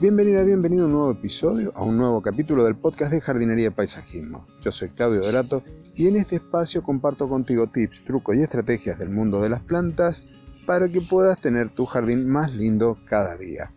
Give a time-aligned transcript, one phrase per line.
[0.00, 3.70] Bienvenida, bienvenido a un nuevo episodio, a un nuevo capítulo del podcast de jardinería y
[3.70, 4.46] paisajismo.
[4.62, 5.62] Yo soy Claudio Dorato
[5.94, 10.26] y en este espacio comparto contigo tips, trucos y estrategias del mundo de las plantas
[10.64, 13.74] para que puedas tener tu jardín más lindo cada día.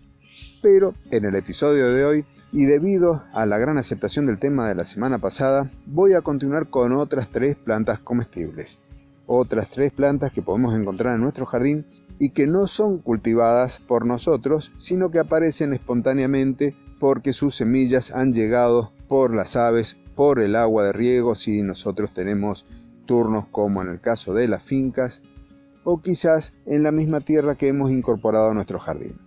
[0.61, 4.75] Pero en el episodio de hoy, y debido a la gran aceptación del tema de
[4.75, 8.79] la semana pasada, voy a continuar con otras tres plantas comestibles.
[9.25, 11.85] Otras tres plantas que podemos encontrar en nuestro jardín
[12.19, 18.33] y que no son cultivadas por nosotros, sino que aparecen espontáneamente porque sus semillas han
[18.33, 22.65] llegado por las aves, por el agua de riego, si nosotros tenemos
[23.05, 25.21] turnos como en el caso de las fincas,
[25.83, 29.19] o quizás en la misma tierra que hemos incorporado a nuestro jardín.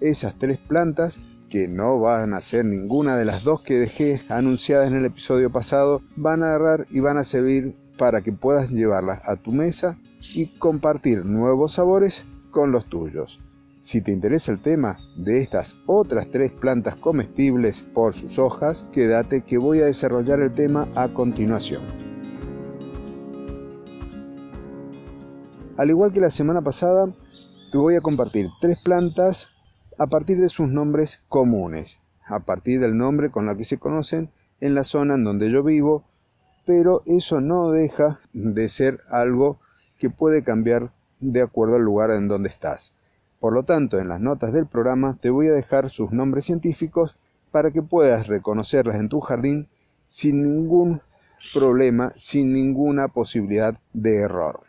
[0.00, 4.90] Esas tres plantas, que no van a ser ninguna de las dos que dejé anunciadas
[4.90, 9.20] en el episodio pasado, van a agarrar y van a servir para que puedas llevarlas
[9.28, 9.98] a tu mesa
[10.34, 13.42] y compartir nuevos sabores con los tuyos.
[13.82, 19.42] Si te interesa el tema de estas otras tres plantas comestibles por sus hojas, quédate
[19.42, 21.82] que voy a desarrollar el tema a continuación.
[25.76, 27.12] Al igual que la semana pasada,
[27.70, 29.48] te voy a compartir tres plantas
[29.98, 34.30] a partir de sus nombres comunes, a partir del nombre con lo que se conocen
[34.58, 36.06] en la zona en donde yo vivo,
[36.64, 39.58] pero eso no deja de ser algo
[39.98, 42.94] que puede cambiar de acuerdo al lugar en donde estás.
[43.38, 47.16] Por lo tanto, en las notas del programa te voy a dejar sus nombres científicos
[47.50, 49.68] para que puedas reconocerlas en tu jardín
[50.06, 51.00] sin ningún
[51.54, 54.60] problema, sin ninguna posibilidad de error.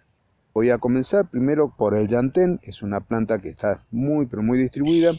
[0.54, 4.58] Voy a comenzar primero por el llantén, es una planta que está muy pero muy
[4.58, 5.12] distribuida.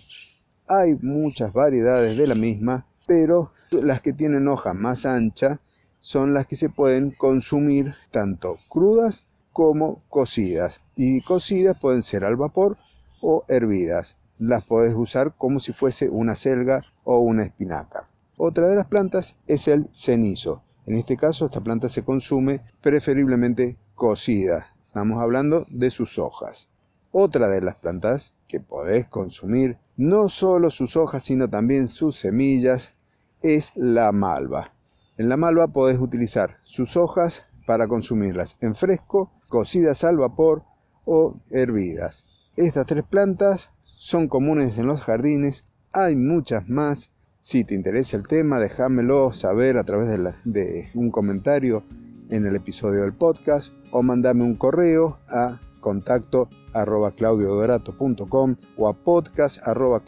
[0.69, 5.61] Hay muchas variedades de la misma, pero las que tienen hoja más ancha
[6.03, 10.81] son las que se pueden consumir tanto crudas como cocidas.
[10.97, 12.77] Y cocidas pueden ser al vapor
[13.21, 14.17] o hervidas.
[14.37, 18.09] Las puedes usar como si fuese una selga o una espinaca.
[18.37, 20.65] Otra de las plantas es el cenizo.
[20.87, 24.75] En este caso esta planta se consume preferiblemente cocida.
[24.89, 26.69] Estamos hablando de sus hojas.
[27.13, 32.93] Otra de las plantas que podés consumir no solo sus hojas sino también sus semillas
[33.41, 34.73] es la malva.
[35.19, 40.63] En la malva podés utilizar sus hojas para consumirlas en fresco, cocidas al vapor
[41.05, 42.25] o hervidas.
[42.57, 47.11] Estas tres plantas son comunes en los jardines, hay muchas más.
[47.41, 50.09] Si te interesa el tema, déjamelo saber a través
[50.45, 51.83] de, un comentario
[52.31, 58.93] en el episodio del podcast o mandame un correo a contacto arroba claudiodorato.com o a
[58.95, 60.03] podcast arroba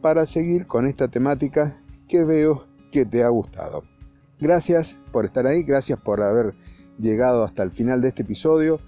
[0.00, 3.82] para seguir con esta temática que veo que te ha gustado.
[4.38, 6.54] Gracias por estar ahí, gracias por haber
[6.98, 8.80] llegado hasta el final de este episodio.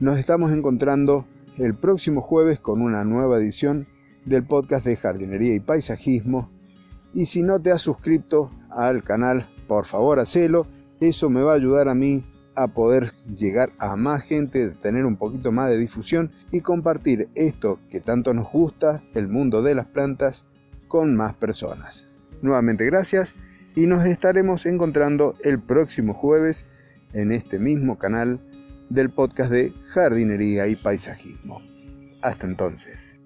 [0.00, 3.86] Nos estamos encontrando el próximo jueves con una nueva edición
[4.24, 6.50] del podcast de jardinería y paisajismo.
[7.14, 10.66] Y si no te has suscrito al canal, por favor hacelo.
[11.00, 12.24] Eso me va a ayudar a mí
[12.54, 17.78] a poder llegar a más gente, tener un poquito más de difusión y compartir esto
[17.90, 20.44] que tanto nos gusta, el mundo de las plantas,
[20.88, 22.08] con más personas.
[22.42, 23.34] Nuevamente gracias
[23.74, 26.66] y nos estaremos encontrando el próximo jueves
[27.12, 28.40] en este mismo canal
[28.90, 31.60] del podcast de jardinería y paisajismo.
[32.20, 33.21] Hasta entonces.